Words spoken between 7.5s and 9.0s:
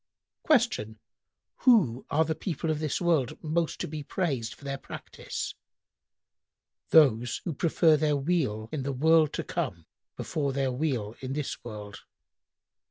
prefer their weal in the